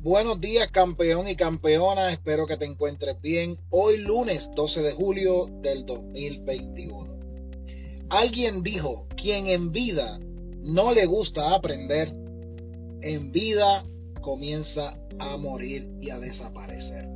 Buenos 0.00 0.40
días 0.40 0.70
campeón 0.70 1.26
y 1.26 1.36
campeona, 1.36 2.12
espero 2.12 2.46
que 2.46 2.58
te 2.58 2.66
encuentres 2.66 3.18
bien. 3.22 3.58
Hoy 3.70 3.96
lunes 3.96 4.50
12 4.54 4.82
de 4.82 4.92
julio 4.92 5.46
del 5.62 5.86
2021. 5.86 7.16
Alguien 8.10 8.62
dijo, 8.62 9.06
quien 9.16 9.46
en 9.46 9.72
vida 9.72 10.20
no 10.60 10.92
le 10.92 11.06
gusta 11.06 11.54
aprender, 11.54 12.14
en 13.00 13.32
vida 13.32 13.84
comienza 14.20 14.98
a 15.18 15.38
morir 15.38 15.88
y 15.98 16.10
a 16.10 16.18
desaparecer. 16.18 17.08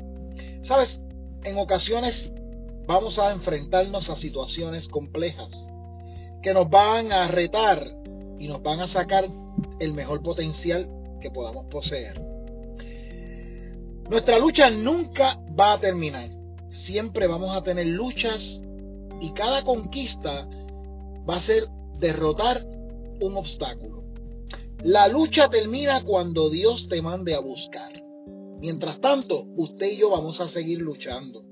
Sabes, 0.62 1.00
en 1.44 1.58
ocasiones 1.58 2.32
vamos 2.86 3.18
a 3.18 3.30
enfrentarnos 3.30 4.08
a 4.08 4.16
situaciones 4.16 4.88
complejas 4.88 5.70
que 6.42 6.54
nos 6.54 6.68
van 6.70 7.12
a 7.12 7.28
retar 7.28 7.86
y 8.38 8.48
nos 8.48 8.62
van 8.62 8.80
a 8.80 8.86
sacar 8.86 9.28
el 9.80 9.92
mejor 9.92 10.22
potencial 10.22 10.88
que 11.20 11.30
podamos 11.30 11.66
poseer. 11.66 12.39
Nuestra 14.10 14.40
lucha 14.40 14.70
nunca 14.70 15.40
va 15.56 15.74
a 15.74 15.78
terminar. 15.78 16.30
Siempre 16.68 17.28
vamos 17.28 17.56
a 17.56 17.62
tener 17.62 17.86
luchas 17.86 18.60
y 19.20 19.30
cada 19.30 19.62
conquista 19.62 20.48
va 21.28 21.36
a 21.36 21.40
ser 21.40 21.68
derrotar 22.00 22.66
un 23.20 23.36
obstáculo. 23.36 24.02
La 24.82 25.06
lucha 25.06 25.48
termina 25.48 26.02
cuando 26.02 26.50
Dios 26.50 26.88
te 26.88 27.00
mande 27.00 27.36
a 27.36 27.38
buscar. 27.38 28.02
Mientras 28.58 29.00
tanto, 29.00 29.44
usted 29.56 29.92
y 29.92 29.98
yo 29.98 30.10
vamos 30.10 30.40
a 30.40 30.48
seguir 30.48 30.80
luchando. 30.80 31.44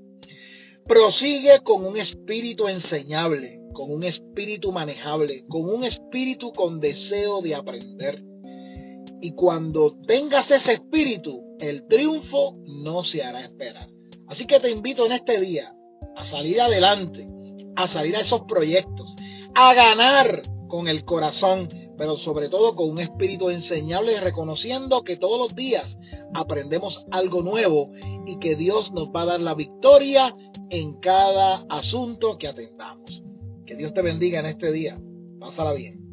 Prosigue 0.85 1.61
con 1.63 1.85
un 1.85 1.95
espíritu 1.95 2.67
enseñable, 2.67 3.61
con 3.71 3.89
un 3.89 4.03
espíritu 4.03 4.73
manejable, 4.73 5.45
con 5.47 5.69
un 5.69 5.85
espíritu 5.85 6.51
con 6.51 6.81
deseo 6.81 7.41
de 7.41 7.55
aprender. 7.55 8.21
Y 9.21 9.33
cuando 9.33 9.97
tengas 10.07 10.51
ese 10.51 10.73
espíritu, 10.73 11.43
el 11.59 11.87
triunfo 11.87 12.57
no 12.65 13.03
se 13.03 13.23
hará 13.23 13.41
esperar. 13.41 13.89
Así 14.27 14.45
que 14.45 14.59
te 14.59 14.69
invito 14.69 15.05
en 15.05 15.11
este 15.11 15.39
día 15.39 15.75
a 16.15 16.23
salir 16.23 16.61
adelante, 16.61 17.27
a 17.75 17.87
salir 17.87 18.15
a 18.15 18.21
esos 18.21 18.41
proyectos, 18.41 19.15
a 19.55 19.73
ganar 19.73 20.43
con 20.67 20.87
el 20.87 21.03
corazón, 21.03 21.67
pero 21.97 22.17
sobre 22.17 22.47
todo 22.47 22.75
con 22.75 22.89
un 22.89 22.99
espíritu 22.99 23.49
enseñable 23.49 24.13
y 24.13 24.19
reconociendo 24.19 25.03
que 25.03 25.17
todos 25.17 25.39
los 25.39 25.55
días 25.55 25.97
aprendemos 26.33 27.05
algo 27.11 27.41
nuevo 27.41 27.91
y 28.25 28.37
que 28.39 28.55
Dios 28.55 28.93
nos 28.93 29.09
va 29.09 29.23
a 29.23 29.25
dar 29.25 29.39
la 29.41 29.55
victoria 29.55 30.35
en 30.69 30.99
cada 30.99 31.65
asunto 31.69 32.37
que 32.37 32.47
atendamos. 32.47 33.23
Que 33.65 33.75
Dios 33.75 33.93
te 33.93 34.01
bendiga 34.01 34.39
en 34.39 34.45
este 34.45 34.71
día. 34.71 34.99
Pásala 35.39 35.73
bien. 35.73 36.08